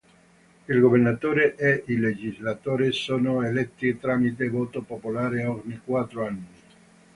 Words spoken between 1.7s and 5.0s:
i legislatori sono eletti tramite voto